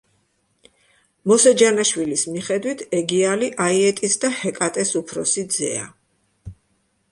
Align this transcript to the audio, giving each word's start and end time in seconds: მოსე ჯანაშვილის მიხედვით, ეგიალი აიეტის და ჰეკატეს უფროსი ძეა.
მოსე 1.31 1.53
ჯანაშვილის 1.61 2.23
მიხედვით, 2.37 2.81
ეგიალი 3.01 3.51
აიეტის 3.67 4.19
და 4.25 4.33
ჰეკატეს 4.41 4.97
უფროსი 5.03 5.47
ძეა. 5.59 5.87